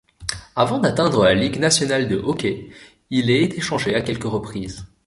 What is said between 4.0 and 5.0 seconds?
quelques reprises.